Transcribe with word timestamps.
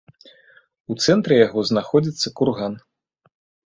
У 0.93 0.97
цэнтры 1.05 1.39
яго 1.47 1.59
знаходзіцца 1.71 2.37
курган. 2.43 2.73